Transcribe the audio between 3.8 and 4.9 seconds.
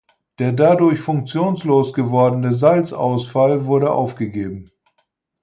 aufgegeben.